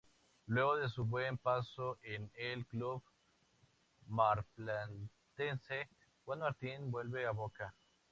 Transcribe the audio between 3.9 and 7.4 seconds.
marplatense, Juan Martín vuelve a